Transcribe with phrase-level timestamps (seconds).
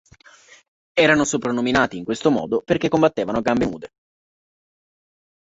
[0.97, 3.87] Erano soprannominati in questo modo perché combattevano a gambe nude.